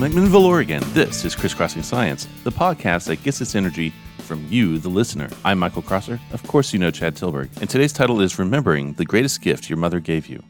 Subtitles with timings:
[0.00, 4.88] McMinnville, Oregon, this is Crisscrossing Science, the podcast that gets its energy from you, the
[4.88, 5.28] listener.
[5.44, 6.18] I'm Michael Crosser.
[6.32, 7.50] Of course, you know Chad Tilburg.
[7.60, 10.42] And today's title is Remembering the Greatest Gift Your Mother Gave You.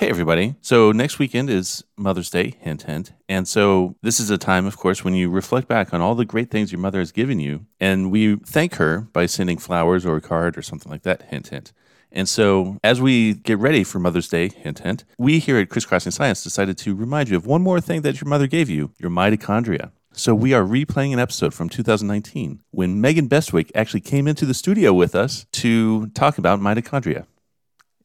[0.00, 0.56] Hey, everybody.
[0.62, 3.12] So, next weekend is Mother's Day, hint, hint.
[3.28, 6.24] And so, this is a time, of course, when you reflect back on all the
[6.24, 7.66] great things your mother has given you.
[7.78, 11.48] And we thank her by sending flowers or a card or something like that, hint,
[11.48, 11.72] hint.
[12.10, 16.12] And so, as we get ready for Mother's Day, hint, hint, we here at Crisscrossing
[16.12, 19.10] Science decided to remind you of one more thing that your mother gave you your
[19.10, 19.90] mitochondria.
[20.12, 24.54] So, we are replaying an episode from 2019 when Megan Bestwick actually came into the
[24.54, 27.26] studio with us to talk about mitochondria.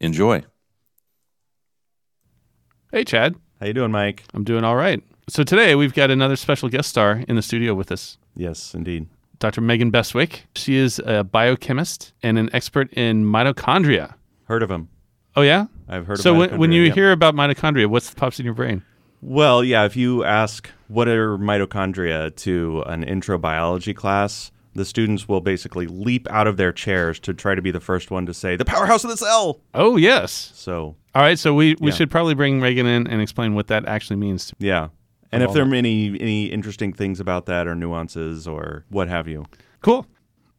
[0.01, 0.43] Enjoy.
[2.91, 3.35] Hey, Chad.
[3.59, 4.23] How you doing, Mike?
[4.33, 5.01] I'm doing all right.
[5.29, 9.07] So today we've got another special guest star in the studio with us, Yes, indeed.
[9.43, 9.59] Dr.
[9.59, 10.43] Megan Bestwick.
[10.55, 14.13] She is a biochemist and an expert in mitochondria.
[14.45, 14.87] Heard of him?
[15.35, 15.65] Oh yeah.
[15.89, 16.19] I've heard.
[16.19, 16.95] So when, when you yep.
[16.95, 18.83] hear about mitochondria, what's pops in your brain?
[19.19, 25.27] well, yeah, if you ask what are mitochondria to an intro biology class, the students
[25.27, 28.33] will basically leap out of their chairs to try to be the first one to
[28.33, 29.59] say the powerhouse of the cell.
[29.73, 30.53] Oh yes.
[30.55, 31.37] So All right.
[31.37, 31.95] So we, we Yeah.
[31.97, 34.53] should probably bring Megan in and explain what that actually means.
[34.57, 34.87] yeah,
[35.33, 39.07] and if all there are any any interesting things about that or nuances or what
[39.07, 39.45] have you,
[39.81, 40.05] Cool.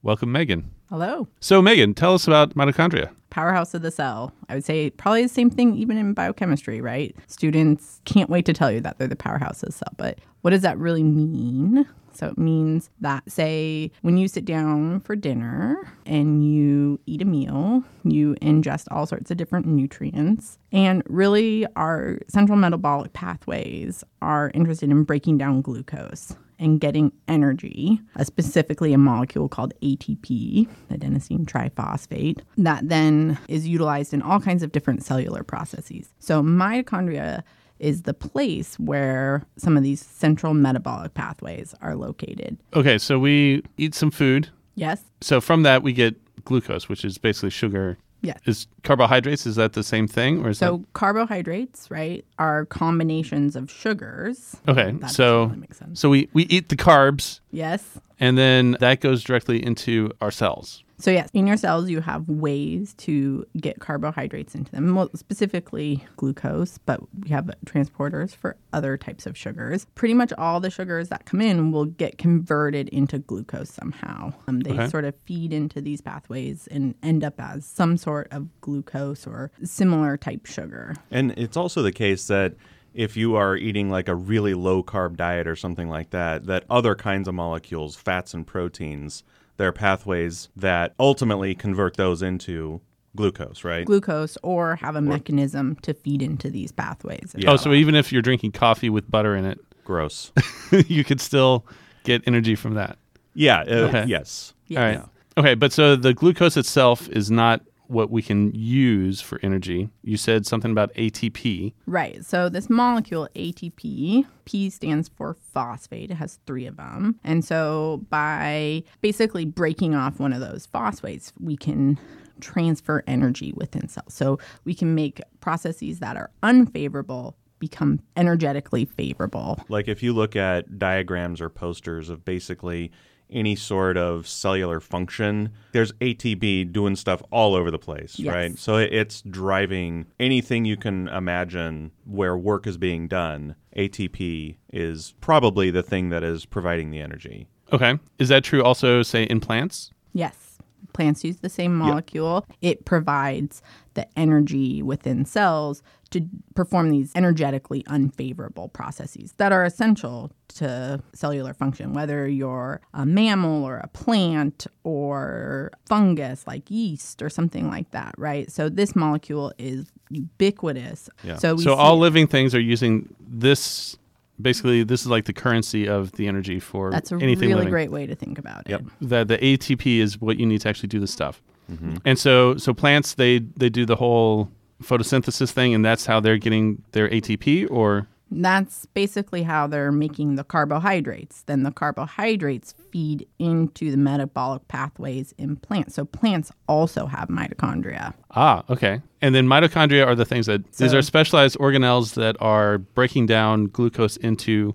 [0.03, 0.71] Welcome, Megan.
[0.95, 1.27] Hello.
[1.41, 3.11] So Megan, tell us about mitochondria.
[3.29, 4.33] Powerhouse of the cell.
[4.49, 7.17] I would say probably the same thing even in biochemistry, right?
[7.27, 9.93] Students can't wait to tell you that they're the powerhouse of the cell.
[9.97, 11.85] But what does that really mean?
[12.13, 17.25] So it means that, say, when you sit down for dinner and you eat a
[17.25, 20.61] meal, you ingest all sorts of different nutrients.
[20.71, 28.01] And really, our central metabolic pathways are interested in breaking down glucose and getting energy,
[28.17, 34.63] uh, specifically a molecule called ATP, adenosine triphosphate, that then is utilized in all kinds
[34.63, 36.13] of different cellular processes.
[36.19, 37.43] So, mitochondria
[37.79, 42.57] is the place where some of these central metabolic pathways are located.
[42.75, 44.49] Okay, so we eat some food.
[44.75, 45.03] Yes?
[45.21, 47.99] So from that we get glucose, which is basically sugar.
[48.25, 48.41] Yes.
[48.47, 49.47] Is carbohydrates?
[49.47, 54.57] Is that the same thing, or is So, carbohydrates, right, are combinations of sugars.
[54.69, 54.93] okay?
[54.93, 56.01] That so sense.
[56.01, 57.83] so we we eat the carbs, Yes.
[58.21, 60.84] and then that goes directly into our cells.
[60.99, 66.05] So, yes, in your cells, you have ways to get carbohydrates into them, well, specifically
[66.17, 69.87] glucose, but we have transporters for other types of sugars.
[69.97, 74.33] Pretty much all the sugars that come in will get converted into glucose somehow.
[74.47, 74.89] Um, they Okay.
[74.89, 79.51] sort of feed into these pathways and end up as some sort of glucose or
[79.65, 80.95] similar type sugar.
[81.11, 82.55] and it's also the case that
[82.95, 86.65] if you are eating like a really low carb diet or something like that, that
[86.71, 89.25] other kinds of molecules, fats and proteins,
[89.57, 92.81] there are pathways that ultimately convert those into
[93.17, 93.87] glucose, right?
[93.87, 97.35] Glucose or have a mechanism to feed into these pathways.
[97.37, 97.53] Yeah.
[97.53, 100.33] Oh, so even if you're drinking coffee with butter in it, Gross.
[100.89, 101.67] you could still
[102.05, 102.99] get energy from that.
[103.35, 103.61] Yeah.
[103.61, 104.05] Uh, Okay.
[104.07, 104.55] Yes.
[104.67, 104.79] Yes.
[104.79, 105.09] All right.
[105.37, 109.91] Okay, but so the glucose itself is not what we can use for energy.
[110.03, 111.75] You said something about ATP.
[111.87, 112.25] Right.
[112.25, 116.11] So this molecule ATP, P stands for phosphate.
[116.11, 117.19] It has three of them.
[117.25, 121.99] And so by basically breaking off one of those phosphates, we can
[122.41, 124.15] transfer energy within cells.
[124.15, 129.59] So we can make processes that are unfavorable become energetically favorable.
[129.69, 132.93] Like if you look at diagrams or posters of basically
[133.31, 138.35] any sort of cellular function, there's ATP doing stuff all over the place, Yes.
[138.35, 138.59] right?
[138.59, 143.57] So it's driving anything you can imagine where work is being done.
[143.77, 147.49] ATP is probably the thing that is providing the energy.
[147.73, 147.99] Okay.
[148.19, 149.91] Is that true also, say, in plants?
[150.13, 150.59] Yes.
[150.93, 152.47] Plants use the same molecule.
[152.63, 153.63] It provides
[153.95, 161.53] the energy within cells to perform these energetically unfavorable processes that are essential to cellular
[161.53, 167.91] function, whether you're a mammal or a plant or fungus like yeast or something like
[167.91, 168.51] that, right?
[168.51, 171.11] So this molecule is ubiquitous.
[171.25, 171.37] Yeah.
[171.37, 173.97] So we so all living things are using this.
[174.41, 177.71] Basically, this is like the currency of the energy for that's a anything really living.
[177.71, 178.71] great way to think about it.
[178.71, 178.83] Yep.
[179.01, 181.41] That the ATP is what you need to actually do the stuff.
[181.71, 181.97] Mm-hmm.
[182.05, 184.51] And so, so plants they they do the whole
[184.83, 187.71] photosynthesis thing, and that's how they're getting their ATP.
[187.71, 191.43] Or That's basically how they're making the carbohydrates.
[191.43, 195.95] Then the carbohydrates feed into the metabolic pathways in plants.
[195.95, 198.15] So plants also have mitochondria.
[198.33, 199.01] ah, okay.
[199.21, 203.67] And then mitochondria are the things that these are specialized organelles that are breaking down
[203.67, 204.75] glucose into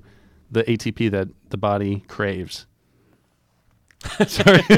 [0.51, 2.65] the ATP that the body craves.
[4.27, 4.61] Sorry.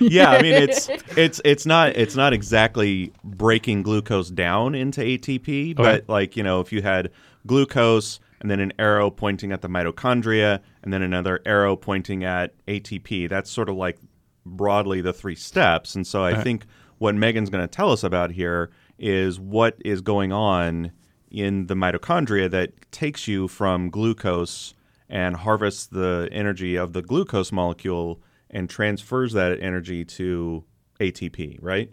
[0.00, 5.76] yeah, I mean it's it's it's not it's not exactly breaking glucose down into ATP,
[5.76, 7.10] but like you know if you had
[7.46, 12.52] glucose and then an arrow pointing at the mitochondria, and then another arrow pointing at
[12.66, 13.28] ATP.
[13.28, 13.98] That's sort of like
[14.44, 15.94] broadly the three steps.
[15.94, 16.42] And so I Right.
[16.42, 16.66] think
[16.98, 20.90] what Megan's going to tell us about here is what is going on
[21.30, 24.74] in the mitochondria that takes you from glucose
[25.08, 28.20] and harvests the energy of the glucose molecule
[28.52, 30.64] and transfers that energy to
[31.00, 31.90] ATP, right?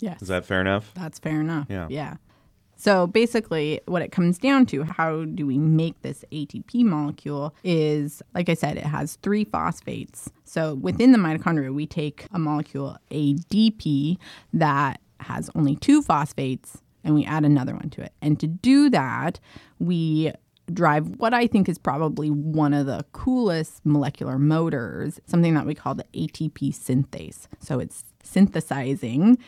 [0.00, 0.22] Yes.
[0.22, 0.92] Is that fair enough?
[0.94, 1.66] That's fair enough.
[1.68, 1.88] Yeah.
[1.90, 2.16] Yeah.
[2.76, 8.22] So basically, what it comes down to, how do we make this ATP molecule, is
[8.34, 10.30] like I said, it has three phosphates.
[10.44, 14.16] So within the mitochondria, we take a molecule, ADP,
[14.52, 18.12] that has only two phosphates, and we add another one to it.
[18.22, 19.40] And to do that,
[19.80, 20.32] we
[20.72, 25.74] drive what I think is probably one of the coolest molecular motors, something that we
[25.74, 27.46] call the ATP synthase.
[27.60, 29.38] So it's synthesizing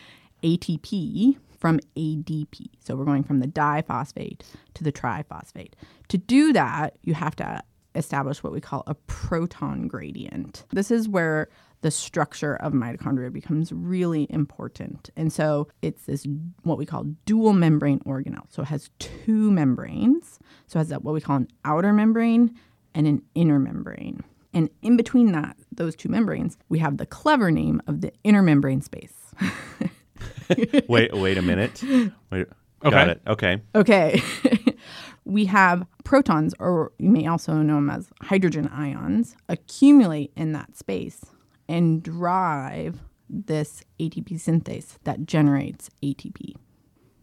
[0.43, 2.69] ATP from ADP.
[2.79, 4.41] So we're going from the diphosphate
[4.73, 5.73] to the triphosphate.
[6.09, 7.63] To do that, you have to
[7.93, 10.65] establish what we call a proton gradient.
[10.71, 11.49] This is where
[11.81, 15.09] the structure of mitochondria becomes really important.
[15.15, 16.27] And so it's this
[16.63, 18.45] what we call dual membrane organelle.
[18.49, 20.39] So it has two membranes.
[20.67, 22.55] So it has what we call an outer membrane
[22.93, 24.23] and an inner membrane.
[24.53, 28.41] And in between that, those two membranes, we have the clever name of the inner
[28.41, 29.13] membrane space.
[30.87, 31.81] wait, wait a minute.
[32.31, 32.47] Wait,
[32.83, 32.89] Okay.
[32.89, 33.21] Got it.
[33.27, 33.61] Okay.
[33.75, 34.21] Okay.
[35.25, 40.75] we have protons, or you may also know them as hydrogen ions, accumulate in that
[40.75, 41.21] space
[41.71, 46.55] and drive this ATP synthase that generates ATP.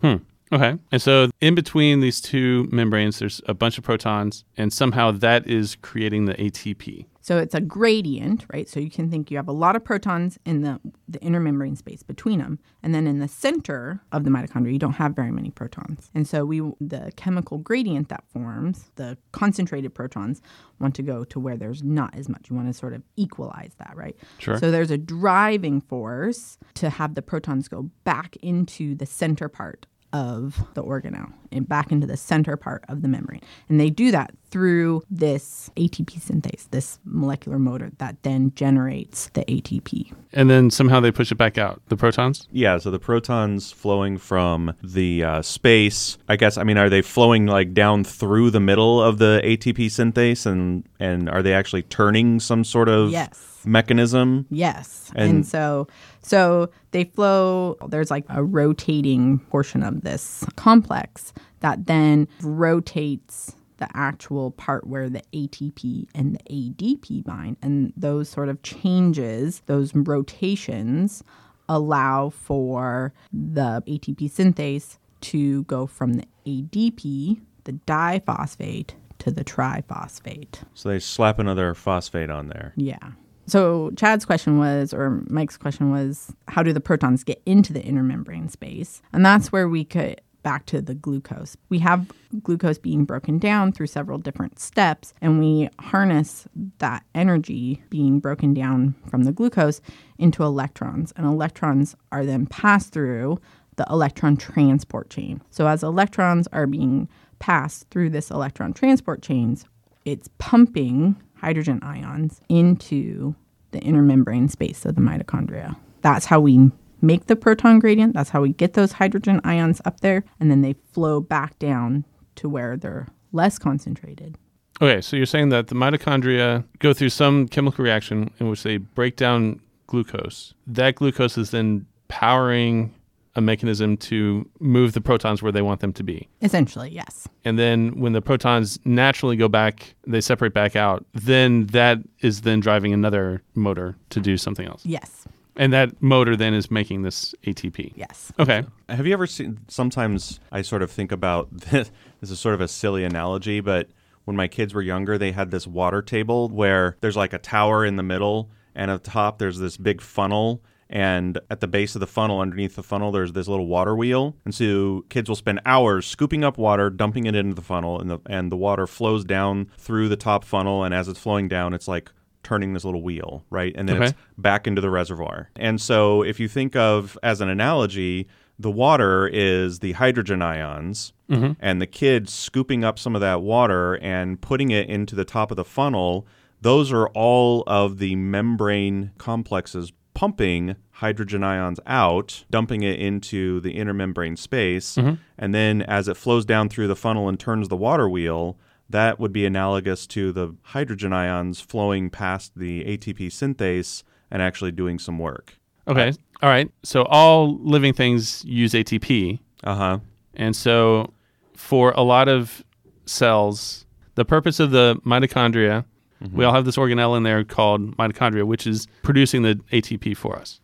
[0.00, 0.16] Hmm.
[0.52, 0.78] Okay.
[0.90, 5.46] And so in between these two membranes, there's a bunch of protons, and somehow that
[5.46, 7.06] is creating the ATP.
[7.28, 8.66] So it's a gradient, right?
[8.66, 11.76] So you can think you have a lot of protons in the, the inner membrane
[11.76, 12.58] space between them.
[12.82, 16.10] And then in the center of the mitochondria, you don't have very many protons.
[16.14, 20.40] And so we the chemical gradient that forms, the concentrated protons
[20.80, 22.48] want to go to where there's not as much.
[22.48, 24.16] You want to sort of equalize that, right?
[24.38, 24.56] Sure.
[24.56, 29.86] So there's a driving force to have the protons go back into the center part
[30.12, 33.40] of the organelle and back into the center part of the membrane.
[33.68, 39.44] And they do that through this ATP synthase, this molecular motor that then generates the
[39.44, 40.12] ATP.
[40.32, 42.48] And then somehow they push it back out, the protons?
[42.50, 47.02] Yeah, so the protons flowing from the uh, space, I guess, I mean, are they
[47.02, 51.82] flowing like down through the middle of the ATP synthase and, and are they actually
[51.82, 53.47] turning some sort of Yes.
[53.66, 54.46] Mechanism?
[54.50, 55.10] Yes.
[55.14, 55.86] And- And, so
[56.22, 63.88] so they flow there's like a rotating portion of this complex that then rotates the
[63.94, 69.94] actual part where the ATP and the ADP bind and those sort of changes, those
[69.94, 71.22] rotations
[71.68, 80.62] allow for the ATP synthase to go from the ADP, the diphosphate to the triphosphate.
[80.74, 82.72] So they slap another phosphate on there.
[82.76, 83.12] Yeah.
[83.48, 87.82] So Chad's question was, or Mike's question was, how do the protons get into the
[87.82, 89.00] inner membrane space?
[89.12, 91.56] And that's where we could back to the glucose.
[91.68, 92.10] We have
[92.42, 96.46] glucose being broken down through several different steps, and we harness
[96.78, 99.80] that energy being broken down from the glucose
[100.18, 101.12] into electrons.
[101.16, 103.40] And electrons are then passed through
[103.76, 105.40] the electron transport chain.
[105.50, 109.64] So as electrons are being passed through this electron transport chains,
[110.04, 113.34] it's pumping hydrogen ions into
[113.70, 115.76] the inner membrane space of the mitochondria.
[116.02, 118.14] That's how we make the proton gradient.
[118.14, 122.04] That's how we get those hydrogen ions up there, and then they flow back down
[122.36, 124.36] to where they're less concentrated.
[124.80, 128.76] Okay, so you're saying that the mitochondria go through some chemical reaction in which they
[128.76, 130.54] break down glucose.
[130.66, 132.94] That glucose is then powering
[133.38, 136.28] a mechanism to move the protons where they want them to be.
[136.42, 137.28] Essentially, yes.
[137.44, 142.40] And then when the protons naturally go back, they separate back out, then that is
[142.40, 144.84] then driving another motor to do something else.
[144.84, 145.28] Yes.
[145.54, 147.92] And that motor then is making this ATP.
[147.94, 148.32] Yes.
[148.40, 148.64] Okay.
[148.88, 149.60] Have you ever seen?
[149.68, 151.90] Sometimes I sort of think about this.
[152.20, 153.90] This is sort of a silly analogy, but
[154.24, 157.84] when my kids were younger, they had this water table where there's like a tower
[157.84, 160.60] in the middle, and at the top there's this big funnel.
[160.90, 164.36] And at the base of the funnel, underneath the funnel, there's this little water wheel.
[164.44, 168.08] And so kids will spend hours scooping up water, dumping it into the funnel, and
[168.10, 170.84] the and the water flows down through the top funnel.
[170.84, 172.10] And as it's flowing down, it's like
[172.42, 173.74] turning this little wheel, right?
[173.76, 174.06] And then Okay.
[174.06, 175.50] it's back into the reservoir.
[175.56, 178.26] And so if you think of as an analogy,
[178.58, 181.52] the water is the hydrogen ions mm-hmm.
[181.60, 185.50] and the kids scooping up some of that water and putting it into the top
[185.50, 186.26] of the funnel,
[186.60, 193.70] those are all of the membrane complexes pumping hydrogen ions out, dumping it into the
[193.70, 197.76] inner membrane space, and then as it flows down through the funnel and turns the
[197.76, 198.58] water wheel,
[198.90, 204.72] that would be analogous to the hydrogen ions flowing past the ATP synthase and actually
[204.72, 205.56] doing some work.
[205.86, 206.12] Okay.
[206.42, 206.68] All right.
[206.82, 209.38] So all living things use ATP.
[209.62, 209.98] Uh huh.
[210.34, 211.12] And so
[211.54, 212.64] for a lot of
[213.06, 215.84] cells, the purpose of the mitochondria,
[216.32, 220.36] we all have this organelle in there called mitochondria, which is producing the ATP for
[220.36, 220.60] us.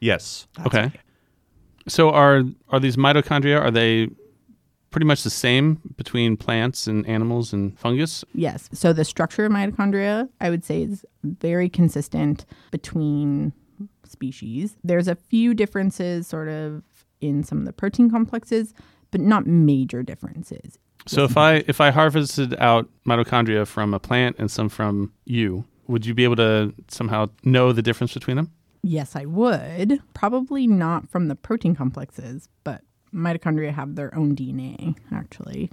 [0.00, 0.46] Yes.
[0.64, 0.92] okay.
[1.88, 4.08] So are are these mitochondria are they
[4.90, 8.24] pretty much the same between plants and animals and fungus?
[8.32, 8.68] Yes.
[8.72, 13.52] So the structure of mitochondria, I would say, is very consistent between
[14.04, 14.76] species.
[14.84, 16.82] There's a few differences, sort of,
[17.20, 18.72] in some of the protein complexes,
[19.10, 20.78] but not major differences.
[21.06, 25.64] So if I if I harvested out mitochondria from a plant and some from you,
[25.86, 28.50] would you be able to somehow know the difference between them?
[28.82, 30.00] Yes, I would.
[30.14, 32.82] Probably not from the protein complexes, but
[33.14, 35.70] mitochondria have their own DNA actually,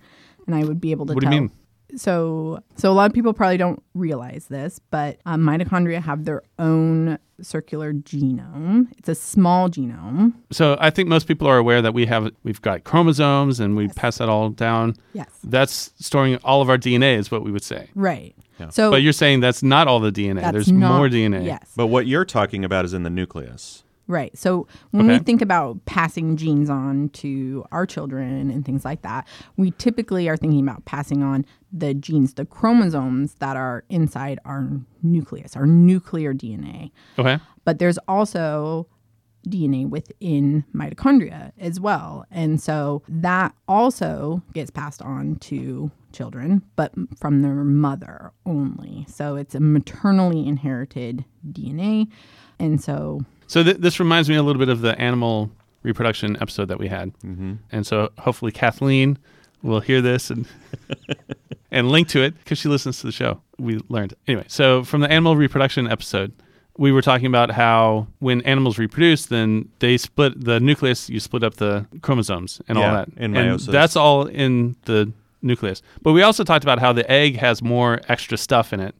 [0.47, 1.13] and I would be able to.
[1.13, 1.41] What do you tell.
[1.41, 1.51] mean?
[1.95, 6.41] So, so a lot of people probably don't realize this, but um, mitochondria have their
[6.59, 8.87] own circular genome.
[8.97, 10.33] It's a small genome.
[10.51, 13.87] So I think most people are aware that we have we've got chromosomes and we
[13.89, 14.95] pass that all down.
[15.13, 15.29] Yes.
[15.43, 17.89] That's storing all of our DNA is what we would say.
[17.95, 18.35] Right.
[18.59, 18.69] Yeah.
[18.69, 20.41] So, But you're saying that's not all the DNA.
[20.41, 21.45] that's There's not- more DNA.
[21.45, 21.71] Yes.
[21.75, 23.83] But what you're talking about is in the nucleus.
[24.05, 24.37] Right.
[24.37, 29.25] So when we think about passing genes on to our children and things like that,
[29.55, 34.67] we typically are thinking about passing on the genes, the chromosomes that are inside our
[35.01, 36.91] nucleus, our nuclear DNA.
[37.17, 37.39] Okay.
[37.63, 38.87] But there's also
[39.47, 42.25] DNA within mitochondria as well.
[42.29, 49.05] And so that also gets passed on to children, but from their mother only.
[49.09, 52.07] So it's a maternally inherited DNA.
[52.59, 55.51] And so So th- this reminds me a little bit of the animal
[55.83, 57.13] reproduction episode that we had.
[57.19, 57.53] Mm-hmm.
[57.71, 59.17] And so hopefully Kathleen
[59.61, 60.47] will hear this and
[61.71, 63.41] and link to it because she listens to the show.
[63.57, 64.45] We learned anyway.
[64.47, 66.31] So from the animal reproduction episode,
[66.77, 71.09] we were talking about how when animals reproduce, then they split the nucleus.
[71.09, 73.09] You split up the chromosomes and all that.
[73.17, 73.71] in and meiosis.
[73.71, 75.81] that's all in the nucleus.
[76.01, 78.95] But we also talked about how the egg has more extra stuff in it,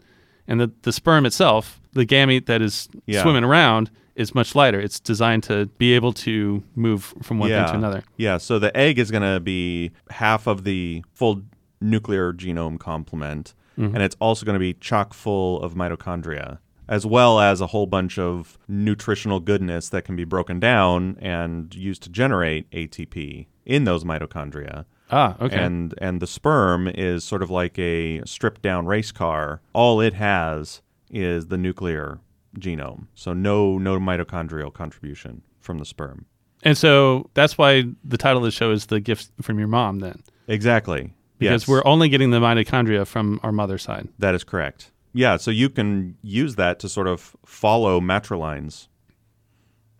[0.48, 3.24] and the the sperm itself, the gamete that is Yeah.
[3.24, 4.80] swimming around, is much lighter.
[4.80, 7.66] It's designed to be able to move from one yeah.
[7.66, 8.04] thing to another.
[8.18, 8.38] Yeah.
[8.38, 11.42] So the egg is going to be half of the full
[11.82, 13.96] nuclear genome complement, Mm-hmm.
[13.96, 17.88] and it's also going to be chock full of mitochondria, as well as a whole
[17.88, 23.86] bunch of nutritional goodness that can be broken down and used to generate ATP in
[23.86, 24.86] those mitochondria.
[25.10, 25.58] Ah, okay.
[25.58, 29.62] And and the sperm is sort of like a stripped down race car.
[29.74, 32.20] All it has is the nuclear
[32.60, 33.08] genome.
[33.16, 36.26] So no no mitochondrial contribution from the sperm.
[36.64, 40.00] And so that's why the title of the show is the gift from your mom.
[40.00, 41.14] Then Exactly.
[41.40, 41.68] because Yes.
[41.68, 44.08] we're only getting the mitochondria from our mother's side.
[44.20, 44.92] That is correct.
[45.14, 48.88] Yeah, so you can use that to sort of follow matrilines.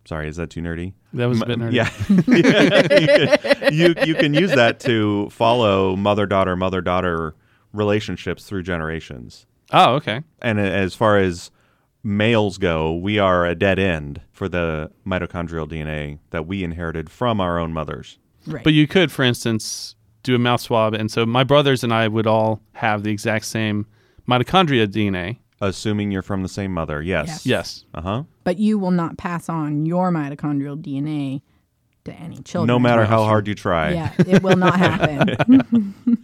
[0.06, 0.92] Sorry, is that too nerdy?
[1.14, 1.72] That was a bit nerdy.
[1.72, 1.88] Yeah,
[2.26, 7.34] Yeah, you, you you can use that to follow mother daughter mother daughter
[7.72, 9.46] relationships through generations.
[9.72, 10.22] Oh, okay.
[10.42, 11.50] And as far as
[12.04, 17.40] males go, we are a dead end for the mitochondrial DNA that we inherited from
[17.40, 18.18] our own mothers.
[18.46, 18.62] right.
[18.62, 22.06] But you could, for instance, do a mouth swab, and so my brothers and I
[22.08, 23.86] would all have the exact same
[24.28, 25.38] mitochondria DNA.
[25.60, 27.28] Assuming you're from the same mother, yes.
[27.28, 27.46] Yes.
[27.46, 27.84] Yes.
[27.94, 28.22] Uh huh.
[28.42, 31.40] but you will not pass on your mitochondrial DNA
[32.04, 32.66] to any children.
[32.66, 33.92] No matter how hard you try.
[33.92, 35.94] Yeah, it will not happen.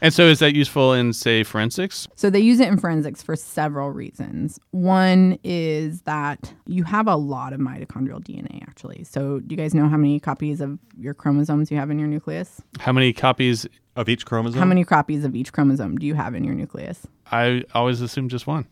[0.00, 2.06] And so is that useful in, say, forensics?
[2.16, 4.60] so they use it in forensics for several reasons.
[4.70, 9.04] One is that you have a lot of mitochondrial DNA actually.
[9.04, 12.08] So do you guys know how many copies of your chromosomes you have in your
[12.08, 12.60] nucleus?
[12.78, 13.66] How many copies?
[13.96, 14.58] Of each chromosome?
[14.58, 17.06] How many copies of each chromosome do you have in your nucleus?
[17.32, 18.66] I always assume just one.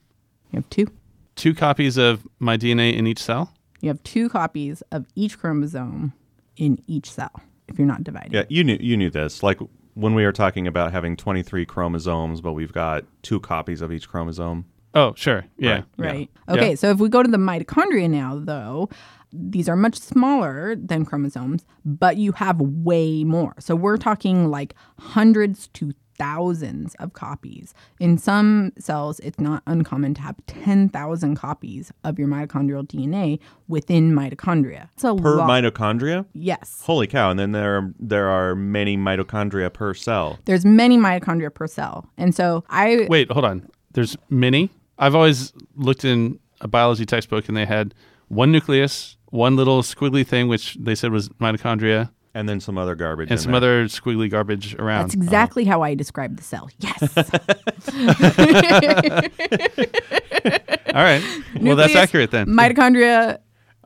[0.50, 0.86] You have two.
[1.34, 3.50] Two copies of my DNA in each cell?
[3.80, 6.12] You have two copies of each chromosome
[6.58, 8.32] in each cell if you're not dividing.
[8.32, 9.42] Yeah, you knew you knew this.
[9.42, 9.60] Like
[9.94, 14.08] when we were talking about having 23 chromosomes, but we've got two copies of each
[14.08, 14.64] chromosome.
[14.94, 15.44] Oh, sure.
[15.58, 15.82] Yeah.
[15.98, 16.30] Right.
[16.48, 16.54] Yeah.
[16.54, 16.74] Okay, Yeah.
[16.76, 18.88] so if we go to the mitochondria now, though,
[19.32, 23.54] these are much smaller than chromosomes, but you have way more.
[23.58, 27.74] So we're talking like hundreds to thousands of copies.
[28.00, 34.12] In some cells, it's not uncommon to have 10,000 copies of your mitochondrial DNA within
[34.12, 34.88] mitochondria.
[34.96, 35.48] So a Per lot.
[35.48, 36.26] mitochondria?
[36.32, 36.82] yes.
[36.84, 37.30] Holy cow!
[37.30, 40.38] And then there are, there are many mitochondria per cell.
[40.44, 42.06] There's many mitochondria per cell.
[42.16, 43.68] And so I Wait, hold on.
[43.92, 44.70] There's many.
[44.98, 47.94] I've always looked in a biology textbook and they had
[48.28, 52.96] one nucleus, one little squiggly thing, which they said was mitochondria, And then some other
[52.96, 53.26] garbage.
[53.30, 53.58] and in some there.
[53.58, 55.04] other squiggly garbage around.
[55.04, 56.68] That's exactly how I describe the cell.
[56.80, 57.16] Yes.
[60.94, 61.22] All right.
[61.60, 62.46] Well, that's accurate then.
[62.48, 63.38] Mitochondria,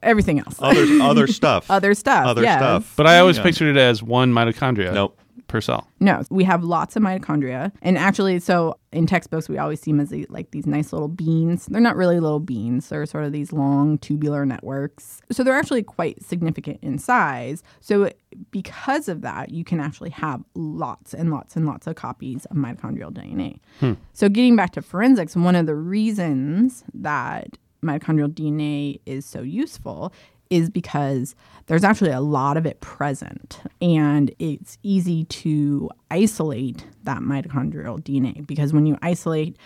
[0.02, 0.56] everything else.
[0.60, 1.70] other other stuff.
[1.70, 2.26] Other stuff.
[2.26, 2.58] Other yes.
[2.58, 2.92] stuff.
[2.96, 3.42] but I always Yeah.
[3.44, 5.18] pictured it as one mitochondria Nope.
[5.48, 5.88] Per cell.
[5.98, 7.72] No, we have lots of mitochondria.
[7.82, 11.08] And actually, so in textbooks, we always see them as the- like these nice little
[11.08, 11.66] beans.
[11.66, 15.20] They're not really little beans, they're sort of these long tubular networks.
[15.32, 17.62] So they're actually quite significant in size.
[17.80, 18.10] So
[18.50, 22.56] because of that, you can actually have lots and lots and lots of copies of
[22.56, 23.58] mitochondrial DNA.
[23.80, 23.94] Hmm.
[24.12, 30.12] So getting back to forensics, one of the reasons that mitochondrial DNA is so useful
[30.50, 31.34] is because
[31.66, 38.46] there's actually a lot of it present and it's easy to isolate that mitochondrial DNA
[38.46, 39.56] because when you isolate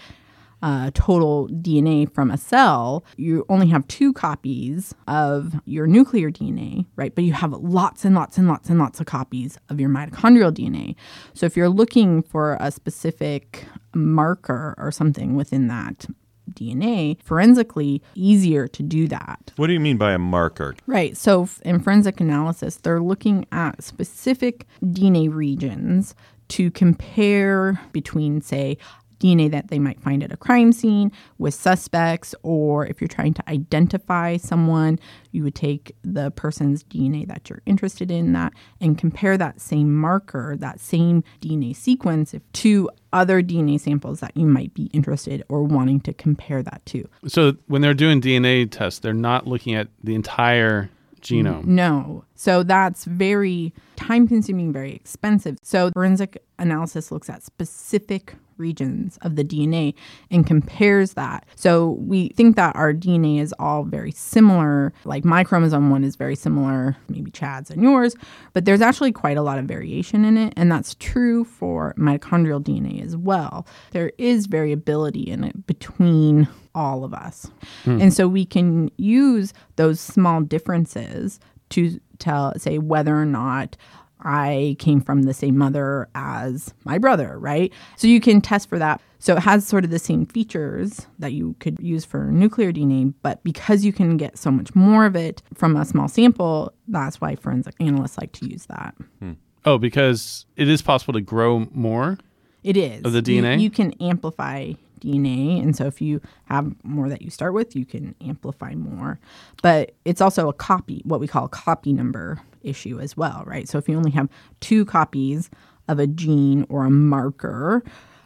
[0.62, 6.86] uh, total DNA from a cell, you only have two copies of your nuclear DNA,
[6.94, 7.14] right?
[7.14, 10.52] But you have lots and lots and lots and lots of copies of your mitochondrial
[10.52, 10.94] DNA.
[11.34, 16.06] So if you're looking for a specific marker or something within that
[16.50, 19.52] DNA, forensically easier to do that.
[19.56, 20.74] What do you mean by a marker?
[20.86, 21.16] Right.
[21.16, 26.14] So in forensic analysis, they're looking at specific DNA regions
[26.48, 28.76] to compare between, say,
[29.22, 33.34] DNA that they might find at a crime scene with suspects, or if you're trying
[33.34, 34.98] to identify someone,
[35.30, 39.94] you would take the person's DNA that you're interested in that and compare that same
[39.94, 45.44] marker, that same DNA sequence if, to other DNA samples that you might be interested
[45.48, 47.08] or wanting to compare that to.
[47.26, 51.64] So when they're doing DNA tests, they're not looking at the entire genome.
[51.64, 52.24] No.
[52.34, 55.56] So that's very time consuming, very expensive.
[55.62, 59.94] So forensic analysis looks at specific regions of the DNA
[60.30, 61.44] and compares that.
[61.56, 64.92] So we think that our DNA is all very similar.
[65.04, 68.14] Like my chromosome one is very similar, maybe Chad's and yours,
[68.52, 70.54] but there's actually quite a lot of variation in it.
[70.56, 73.66] And that's true for mitochondrial DNA as well.
[73.90, 77.50] There is variability in it between all of us.
[77.84, 78.00] Hmm.
[78.00, 81.38] And so we can use those small differences
[81.70, 83.76] to tell, say, whether or not
[84.24, 87.72] I came from the same mother as my brother, right?
[87.96, 89.00] So you can test for that.
[89.18, 93.12] So it has sort of the same features that you could use for nuclear DNA,
[93.22, 97.20] but because you can get so much more of it from a small sample, that's
[97.20, 98.94] why forensic analysts like to use that.
[99.20, 99.32] Hmm.
[99.64, 102.18] Oh, because it is possible to grow more.
[102.64, 103.04] It is.
[103.04, 103.60] Of the You- DNA?
[103.60, 105.62] You, can amplify DNA.
[105.62, 109.18] And so if you have more that you start with, you can amplify more.
[109.62, 113.68] But it's also a copy, what we call a copy number issue as well, right?
[113.68, 114.28] So if you only have
[114.60, 115.50] two copies
[115.88, 117.82] of a gene or a marker,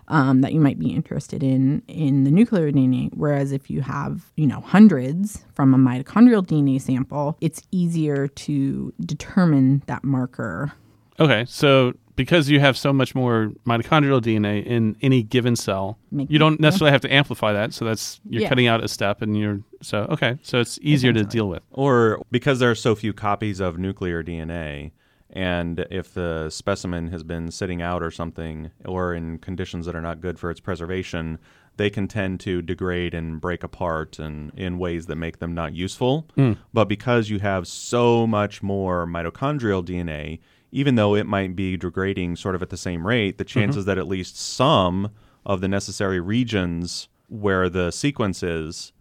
[0.09, 3.11] um, that you might be interested in in the nuclear DNA.
[3.15, 8.95] Whereas if you have, you know, hundreds from a mitochondrial DNA sample, it's easier to
[9.01, 10.73] determine that marker
[11.19, 16.31] Okay, so because you have so much more mitochondrial DNA in any given cell, Make-
[16.31, 17.73] you don't necessarily have to amplify that.
[17.73, 18.49] So that's you're Yeah.
[18.49, 20.39] cutting out a step, and you're so okay.
[20.43, 21.63] So it's easier to deal with.
[21.71, 24.93] Or because there are so few copies of nuclear DNA,
[25.31, 30.01] and if the specimen has been sitting out or something, or in conditions that are
[30.03, 31.39] not good for its preservation,
[31.77, 35.75] they can tend to degrade and break apart and in ways that make them not
[35.75, 36.27] useful.
[36.35, 36.53] Hmm.
[36.73, 40.39] But because you have so much more mitochondrial DNA,
[40.73, 43.61] even though it might be degrading sort of at the same rate, the mm-hmm.
[43.61, 45.11] chances that at least some
[45.45, 48.93] of the necessary regions where the sequence is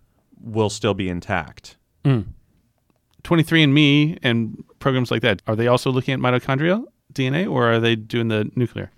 [0.41, 1.77] will still be intact.
[2.03, 2.25] Mm.
[3.23, 7.95] 23andMe and programs like that are they also looking at mitochondrial DNA, or are they
[7.95, 8.91] doing the nuclear?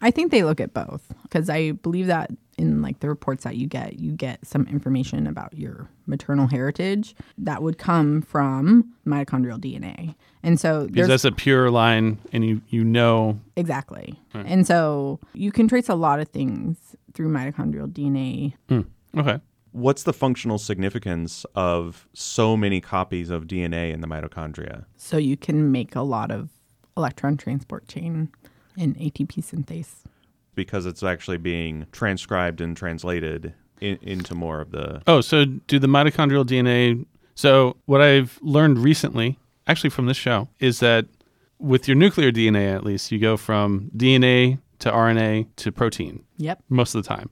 [0.00, 3.56] I think they look at both because I believe that in like the reports that
[3.56, 9.58] you get, you get some information about your maternal heritage that would come from mitochondrial
[9.58, 10.14] DNA.
[10.42, 13.38] And so Because that's a pure line, and you you know.
[13.56, 14.18] exactly.
[14.34, 18.54] And so you can trace a lot of things through mitochondrial DNA.
[18.68, 18.80] Hmm.
[19.18, 19.40] Okay,
[19.72, 24.84] What's the functional significance of so many copies of DNA in the mitochondria?
[24.96, 26.50] So you can make a lot of
[26.96, 28.30] electron transport chain
[28.76, 30.04] and ATP synthase.
[30.58, 35.00] Because it's actually being transcribed and translated in, into more of the.
[35.06, 37.06] Oh, so do the mitochondrial DNA?
[37.36, 41.06] So what I've learned recently, actually from this show, is that
[41.60, 46.60] with your nuclear DNA, at least, you go from DNA to RNA to protein Yep.
[46.68, 47.30] most of the time.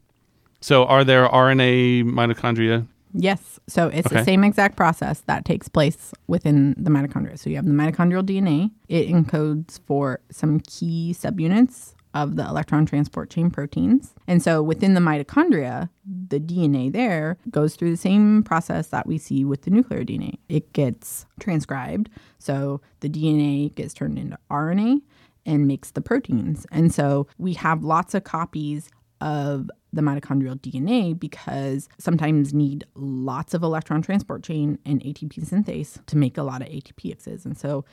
[0.61, 2.87] So are there RNA mitochondria?
[3.13, 3.59] Yes.
[3.67, 4.19] So it's Okay.
[4.21, 7.37] the same exact process that takes place within the mitochondria.
[7.37, 8.71] So you have the mitochondrial DNA.
[8.89, 14.15] It encodes for some key subunits of the electron transport chain proteins.
[14.27, 15.91] And so within the mitochondria,
[16.29, 20.39] the DNA there goes through the same process that we see with the nuclear DNA.
[20.49, 22.09] It gets transcribed.
[22.39, 25.03] So the DNA gets turned into RNA
[25.45, 26.67] and makes the proteins.
[26.73, 28.89] And so we have lots of copies
[29.21, 36.05] of the mitochondrial DNA because sometimes need lots of electron transport chain and ATP synthase
[36.07, 37.45] to make a lot of ATPXs.
[37.45, 37.85] And so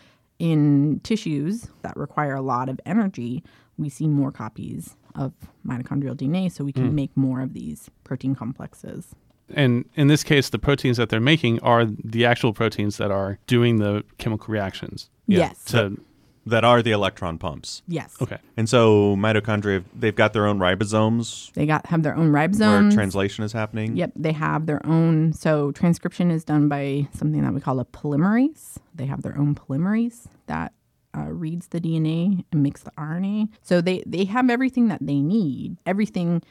[0.44, 3.42] in tissues that require a lot of energy,
[3.78, 5.32] we see more copies of
[5.66, 6.96] mitochondrial DNA so we can hmm.
[6.96, 9.16] make more of these protein complexes.
[9.56, 13.40] And in this case, the proteins that they're making are the actual proteins that are
[13.48, 15.10] doing the chemical reactions.
[15.28, 15.64] Yes.
[15.66, 15.98] To,
[16.46, 17.82] That are the electron pumps.
[17.88, 18.16] Yes.
[18.22, 18.38] okay.
[18.58, 22.82] And so mitochondria, they've got their own ribosomes They got have their own ribosomes.
[22.82, 23.96] where translation is happening.
[23.96, 25.32] Yep, they have their own.
[25.34, 28.78] So transcription is done by something that we call a polymerase.
[28.94, 30.74] They have their own polymerase that
[31.18, 33.50] uh, reads the DNA and makes the RNA.
[33.62, 36.42] So they they have everything that they need, everything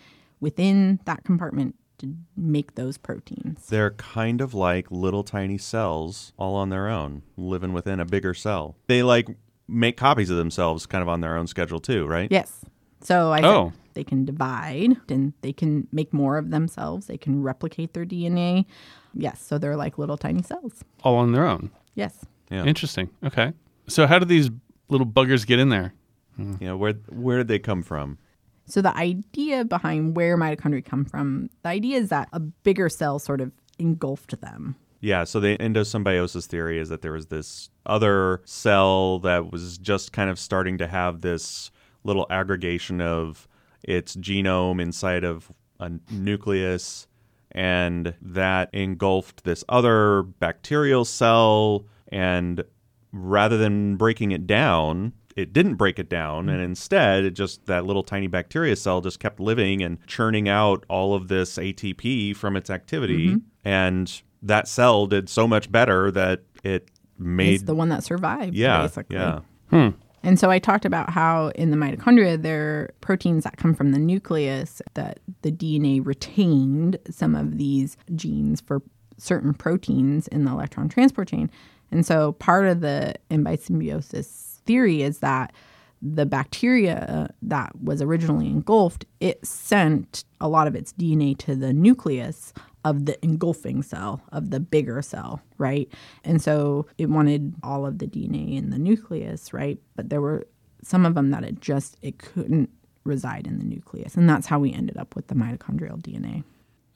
[0.41, 3.67] within that compartment to make those proteins.
[3.67, 8.35] They're kind of like little tiny cells all on their own, living within a bigger
[8.35, 8.77] cell.
[8.87, 9.29] They like
[9.73, 12.29] make copies of themselves kind of on their own schedule too, right?
[12.31, 12.65] Yes.
[13.01, 13.73] So I said Oh.
[13.95, 17.07] they can divide and they can make more of themselves.
[17.07, 18.67] They can replicate their DNA.
[19.15, 19.43] Yes.
[19.43, 20.85] So they're like little tiny cells.
[21.03, 21.71] All on their own.
[21.95, 22.25] Yes.
[22.51, 22.65] Yeah.
[22.65, 23.11] Interesting.
[23.25, 23.53] Okay.
[23.89, 24.51] So how do these
[24.89, 25.95] little buggers get in there?
[26.37, 26.55] Hmm.
[26.61, 28.19] You know, where where did they come from?
[28.67, 33.19] So the idea behind where mitochondria come from, the idea is that a bigger cell
[33.19, 34.77] sort of engulfed them.
[35.03, 40.13] Yeah, so the endosymbiosis theory is that there was this other cell that was just
[40.13, 41.73] kind of starting to have this
[42.05, 43.49] little aggregation of
[43.83, 47.09] its genome inside of a nucleus,
[47.51, 51.85] and that engulfed this other bacterial cell.
[52.13, 52.63] And
[53.11, 56.71] rather than breaking it down, it didn't break it down, and mm-hmm.
[56.71, 61.15] instead, it just that little tiny bacteria cell just kept living and churning out all
[61.15, 63.31] of this ATP from its activity.
[63.31, 63.39] Mm-hmm.
[63.65, 68.55] And that cell did so much better that it made It's the one that survived,
[68.55, 69.17] yeah basically.
[69.17, 69.89] yeah hmm.
[70.25, 73.91] And so I talked about how in the mitochondria there are proteins that come from
[73.91, 78.83] the nucleus that the DNA retained some of these genes for
[79.19, 81.51] certain proteins in the electron transport chain.
[81.91, 83.15] And so part of the
[83.61, 85.53] symbiosis theory is that
[86.01, 91.55] the bacteria uh, that was originally engulfed, it sent a lot of its DNA to
[91.55, 92.53] the nucleus
[92.85, 95.89] of the engulfing cell, of the bigger cell, right?
[96.25, 99.79] And so it wanted all of the DNA in the nucleus, right?
[99.95, 100.47] But there were
[100.83, 102.71] some of them that it just it couldn't
[103.05, 104.17] reside in the nucleus.
[104.17, 106.45] And that's how we ended up with the mitochondrial DNA.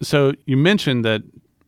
[0.02, 1.22] So you mentioned that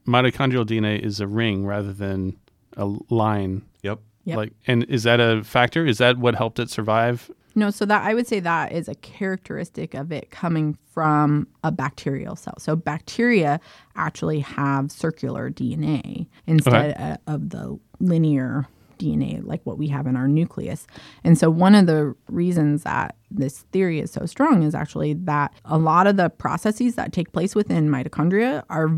[0.07, 2.37] mitochondrial DNA is a ring rather than
[2.77, 3.63] a line.
[3.83, 4.37] yep Yep.
[4.37, 5.87] Like, and is that a factor?
[5.87, 7.31] Is that what helped it survive?
[7.59, 11.73] No, so that I would say that is a characteristic of it coming from a
[11.73, 12.55] bacterial cell.
[12.59, 13.59] So bacteria
[13.97, 20.17] actually have circular DNA instead uh, of the linear DNA like what we have in
[20.17, 20.87] our nucleus.
[21.25, 25.53] And so one of the reasons that this theory is so strong is actually that
[25.65, 28.89] a lot of the processes that take place within mitochondria are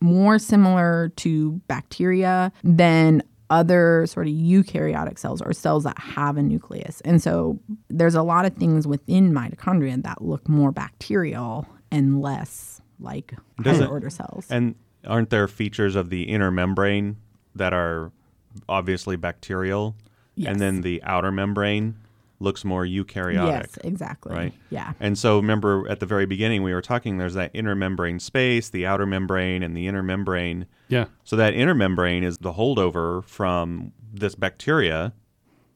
[0.00, 6.42] more similar to bacteria than other sort of eukaryotic cells or cells that have a
[6.42, 7.00] nucleus.
[7.02, 12.80] And so there's a lot of things within mitochondria that look more bacterial and less
[12.98, 14.46] like Does higher it- order cells.
[14.50, 14.74] and
[15.06, 17.16] aren't there features of the inner membrane
[17.54, 18.10] that are
[18.68, 19.94] obviously bacterial
[20.34, 20.50] Yes.
[20.52, 21.94] and then the outer membrane
[22.38, 24.34] looks more eukaryotic yes, exactly.
[24.34, 24.54] right?
[24.70, 24.92] Yeah.
[25.00, 28.68] And so remember at the very beginning we were talking there's that inner membrane space,
[28.68, 30.66] the outer membrane and the inner membrane.
[30.88, 31.06] Yeah.
[31.24, 35.12] So that inner membrane is the holdover from this bacteria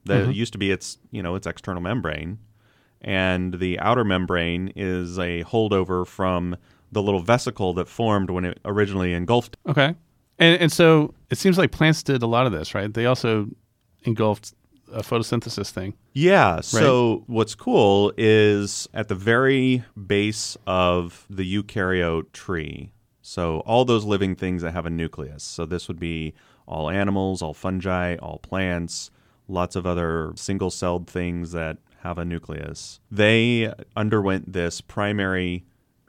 [0.05, 0.33] that mm-hmm.
[0.33, 2.39] used to be its, you know, its external membrane.
[3.03, 6.57] And the outer membrane is a holdover from
[6.93, 9.57] the little vesicle that formed when it originally engulfed.
[9.67, 9.95] Okay.
[10.39, 12.93] And and so it seems like plants did a lot of this, right?
[12.93, 13.49] They also
[14.05, 14.55] engulfed
[14.93, 15.95] a photosynthesis thing.
[16.13, 16.61] Yeah.
[16.61, 22.93] So what's cool is at the very base of the eukaryote tree.
[23.23, 25.43] So all those living things that have a nucleus.
[25.43, 26.35] So this would be
[26.67, 29.11] all animals, all fungi, all plants,
[29.49, 33.01] lots of other single-celled things that have a nucleus.
[33.11, 35.65] They underwent this primary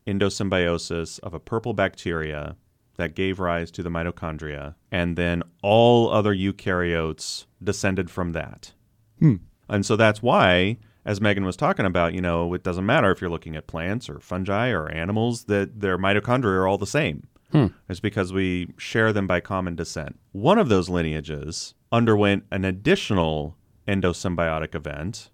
[0.08, 2.56] endosymbiosis of a purple bacteria
[3.02, 8.74] that gave rise to the mitochondria, and then all other eukaryotes descended from that.
[9.18, 9.38] Hmm.
[9.68, 13.20] And so that's why, as Megan was talking about, you know, it doesn't matter if
[13.20, 17.28] you're looking at plants or fungi or animals, that their mitochondria are all the same.
[17.52, 17.68] Hmm.
[17.90, 20.20] It's because we share them by common descent.
[20.32, 25.31] One of those lineages underwent an additional endosymbiotic event.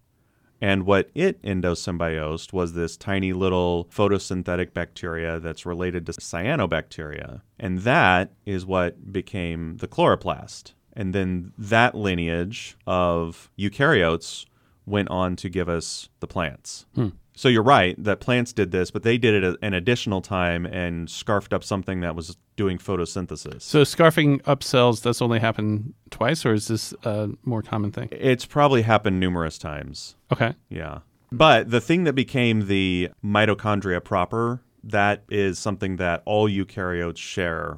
[0.59, 7.41] And what it endosymbiosed was this tiny little photosynthetic bacteria that's related to cyanobacteria.
[7.59, 10.73] And that is what became the chloroplast.
[10.93, 14.45] And then that lineage of eukaryotes
[14.85, 16.85] went on to give us the plants.
[16.95, 17.09] Hmm.
[17.37, 21.07] So you're right that plants did this, but they did it an additional time and
[21.07, 23.61] scarfed up something that was doing photosynthesis.
[23.61, 28.09] So scarfing up cells that's only happened twice, or is this a more common thing?
[28.11, 30.15] It's probably happened numerous times.
[30.33, 30.55] Okay.
[30.69, 30.99] Yeah.
[31.31, 37.77] But the thing that became the mitochondria proper, that is something that all eukaryotes share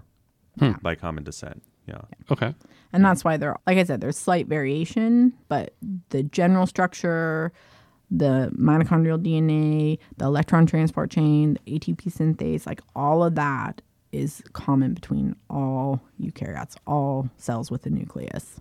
[0.57, 0.71] hmm.
[0.81, 1.63] by common descent.
[1.85, 2.01] Yeah.
[2.31, 2.55] Okay.
[2.93, 5.75] And that's why they're, like I said, there's slight variation, but
[6.09, 7.51] the general structure,
[8.11, 14.41] the mitochondrial DNA, the electron transport chain, the ATP synthase, like all of that is
[14.53, 18.57] common between all eukaryotes, all cells with a nucleus.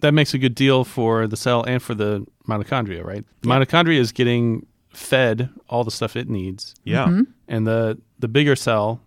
[0.00, 3.24] That makes a good deal for the cell and for the mitochondria, right?
[3.42, 7.06] The mitochondria is getting fed all the stuff it needs, Yeah.
[7.06, 7.22] Mm-hmm.
[7.48, 9.00] and the the bigger cell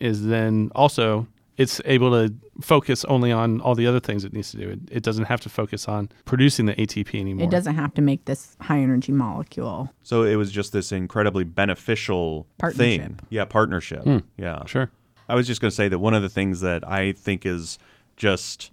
[0.00, 1.26] is then also
[1.58, 4.70] it's able to focus only on all the other things it needs to do.
[4.70, 7.44] It, it doesn't have to focus on producing the ATP anymore.
[7.44, 9.92] It doesn't have to make this high energy molecule.
[10.04, 13.00] So it was just this incredibly beneficial Partnership.
[13.02, 13.20] thing.
[13.28, 14.04] Yeah, partnership.
[14.04, 14.18] Hmm.
[14.36, 14.64] Yeah.
[14.66, 14.90] Sure.
[15.28, 17.78] I was just going to say that one of the things that I think is
[18.16, 18.70] just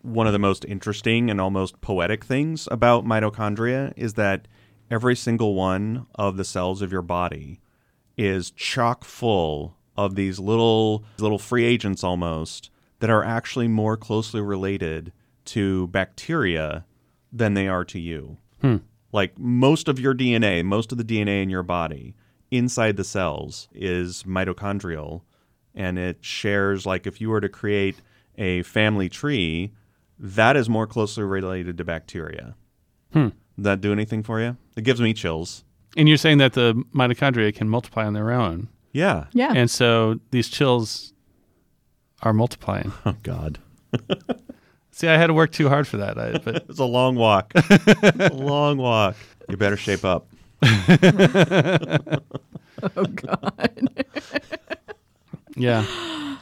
[0.00, 4.48] one of the most interesting and almost poetic things about mitochondria is that
[4.90, 7.60] every single one of the cells of your body
[8.16, 14.40] is chock full of these little little free agents almost that are actually more closely
[14.40, 15.12] related
[15.44, 16.84] to bacteria
[17.32, 18.36] than they are to you.
[18.60, 18.76] Hmm.
[19.12, 22.14] Like most of your DNA, most of the DNA in your body
[22.50, 25.22] inside the cells is mitochondrial
[25.74, 27.96] and it shares like if you were to create
[28.36, 29.72] a family tree,
[30.18, 32.54] that is more closely related to bacteria.
[33.12, 33.28] Hmm.
[33.56, 34.56] Does that do anything for you?
[34.76, 35.64] It gives me chills.
[35.96, 39.26] And you're saying that the mitochondria can multiply on their own, Yeah.
[39.32, 39.52] Yeah.
[39.54, 41.12] and so these chills
[42.22, 42.92] are multiplying.
[43.06, 43.58] Oh God.
[44.90, 47.52] See, I had to work too hard for that, I, but It's a long walk.
[47.54, 49.16] a long walk.
[49.48, 50.26] You better shape up.
[50.62, 52.18] oh,
[53.14, 54.04] God.
[55.56, 56.36] yeah.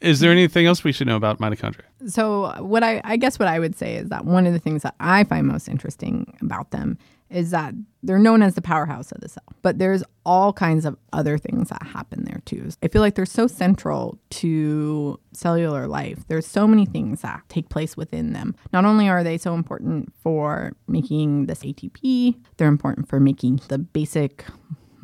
[0.00, 1.82] Is there anything else we should know about mitochondria?
[2.08, 4.82] So what I, I guess what I would say is that one of the things
[4.82, 6.98] that I find most interesting about them
[7.34, 10.96] is that they're known as the powerhouse of the cell, but there's all kinds of
[11.12, 12.70] other things that happen there too.
[12.82, 16.24] I feel like they're so central to cellular life.
[16.28, 18.54] There's so many things that take place within them.
[18.72, 23.78] Not only are they so important for making this ATP, they're important for making the
[23.78, 24.44] basic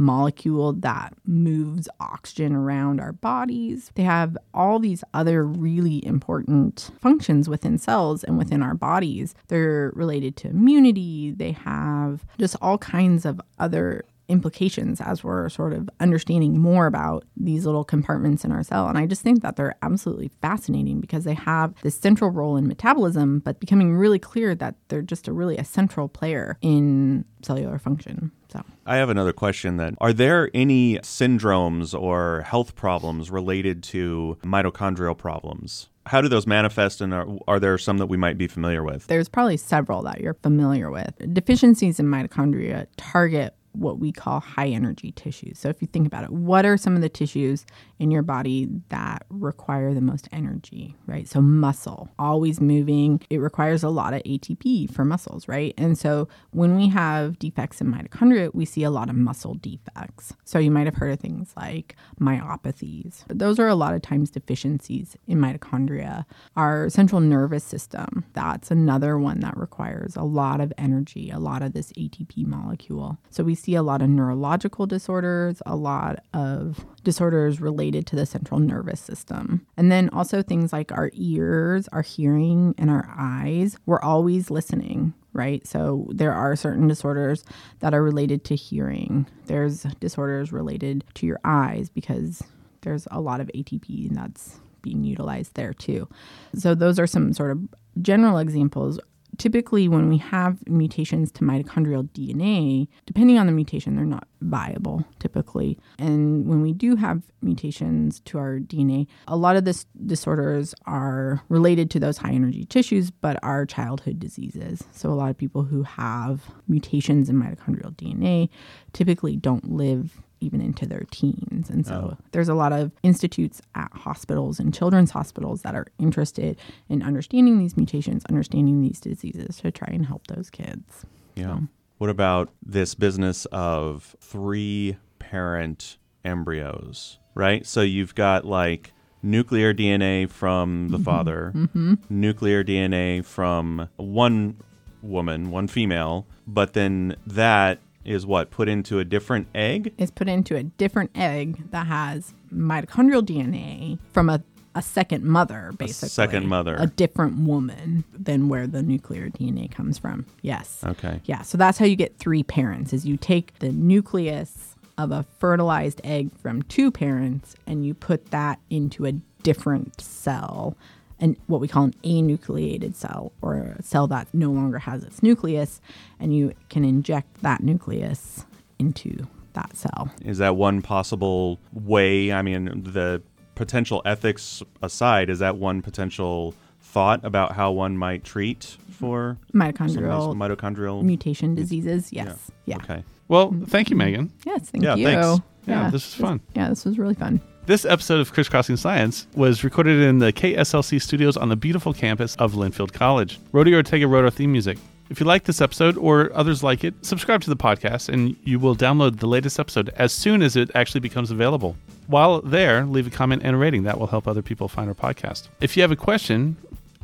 [0.00, 3.92] molecule that moves oxygen around our bodies.
[3.94, 9.34] They have all these other really important functions within cells and within our bodies.
[9.48, 15.72] They're related to immunity, they have just all kinds of other implications as we're sort
[15.72, 18.88] of understanding more about these little compartments in our cell.
[18.88, 22.66] And I just think that they're absolutely fascinating because they have this central role in
[22.66, 27.78] metabolism, but becoming really clear that they're just a really a central player in cellular
[27.78, 28.30] function.
[28.52, 29.96] So I have another question then.
[30.00, 35.88] Are there any syndromes or health problems related to mitochondrial problems?
[36.06, 39.06] How do those manifest, and are, are there some that we might be familiar with?
[39.06, 41.14] there's probably several that you're familiar with.
[41.32, 45.58] Deficiencies in mitochondria target what we call high energy tissues.
[45.58, 47.64] So if you think about it, what are some of the tissues
[48.00, 51.28] in your body that require the most energy, right?
[51.28, 55.74] So muscle, always moving, it requires a lot of ATP for muscles, right?
[55.76, 60.32] And so when we have defects in mitochondria, we see a lot of muscle defects.
[60.44, 63.24] So you might have heard of things like myopathies.
[63.28, 66.24] But those are a lot of times deficiencies in mitochondria.
[66.56, 71.60] Our central nervous system, that's another one that requires a lot of energy, a lot
[71.60, 73.18] of this ATP molecule.
[73.28, 78.26] So we see a lot of neurological disorders, a lot of disorders related to the
[78.26, 79.66] central nervous system.
[79.76, 83.76] And then also things like our ears, our hearing, and our eyes.
[83.86, 85.66] We're always listening, right?
[85.66, 87.44] So there are certain disorders
[87.80, 89.26] that are related to hearing.
[89.46, 92.42] There's disorders related to your eyes because
[92.82, 96.08] there's a lot of ATP that's being utilized there too.
[96.54, 97.60] So those are some sort of
[98.00, 98.98] general examples.
[99.38, 105.04] Typically, when we have mutations to mitochondrial DNA, depending on the mutation, they're not viable
[105.18, 105.78] typically.
[105.98, 111.42] And when we do have mutations to our DNA, a lot of this disorders are
[111.48, 114.84] related to those high energy tissues, but are childhood diseases.
[114.92, 118.48] So a lot of people who have mutations in mitochondrial DNA
[118.92, 121.70] typically don't live even into their teens.
[121.70, 122.24] And so oh.
[122.32, 127.58] there's a lot of institutes at hospitals and children's hospitals that are interested in understanding
[127.58, 131.04] these mutations, understanding these diseases to try and help those kids.
[131.34, 131.60] Yeah.
[131.98, 137.66] What about this business of three parent embryos, right?
[137.66, 141.04] So you've got like nuclear DNA from the mm-hmm.
[141.04, 141.94] father, mm-hmm.
[142.08, 144.56] nuclear DNA from one
[145.02, 149.92] woman, one female, but then that is what put into a different egg?
[149.98, 154.42] Is put into a different egg that has mitochondrial DNA from a,
[154.74, 156.06] a second mother, basically.
[156.06, 156.76] A second mother.
[156.78, 160.26] A different woman than where the nuclear DNA comes from.
[160.42, 160.82] Yes.
[160.84, 161.20] Okay.
[161.24, 165.24] Yeah, so that's how you get three parents is you take the nucleus of a
[165.38, 170.76] fertilized egg from two parents and you put that into a different cell
[171.20, 175.22] and what we call an anucleated cell or a cell that no longer has its
[175.22, 175.80] nucleus
[176.18, 178.44] and you can inject that nucleus
[178.78, 180.10] into that cell.
[180.24, 182.32] Is that one possible way?
[182.32, 183.22] I mean, the
[183.54, 189.60] potential ethics aside, is that one potential thought about how one might treat for some
[189.60, 191.02] of these Mitochondrial mitochondrial?
[191.02, 192.12] mutation diseases.
[192.12, 192.50] Yes.
[192.64, 192.76] Yeah.
[192.76, 193.04] Okay.
[193.28, 194.06] Well, thank you, mm-hmm.
[194.12, 194.32] Megan.
[194.44, 195.04] Yes, thank Yeah, you.
[195.06, 195.40] thanks.
[195.66, 196.40] Yeah, this was fun.
[196.56, 197.40] Yeah, this was really fun.
[197.70, 202.34] This episode of Crisscrossing Science was recorded in the KSLC studios on the beautiful campus
[202.34, 203.38] of Linfield College.
[203.52, 204.76] Rody Ortega wrote our theme music.
[205.08, 208.58] If you like this episode or others like it, subscribe to the podcast and you
[208.58, 211.76] will download the latest episode as soon as it actually becomes available.
[212.08, 213.84] While there, leave a comment and a rating.
[213.84, 215.46] That will help other people find our podcast.
[215.60, 216.56] If you have a question,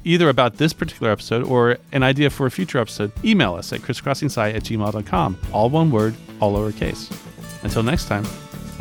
[0.02, 3.83] either about this particular episode or an idea for a future episode, email us at
[3.83, 5.38] crisscrossingsci at gmail.com.
[5.52, 7.16] All one word, all lowercase.
[7.62, 8.24] Until next time,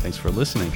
[0.01, 0.71] thanks for listening.